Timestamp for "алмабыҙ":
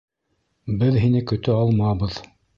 1.59-2.21